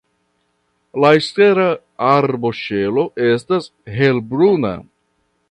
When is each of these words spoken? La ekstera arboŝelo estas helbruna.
La 1.03 1.11
ekstera 1.17 1.67
arboŝelo 2.07 3.05
estas 3.29 3.69
helbruna. 4.01 4.75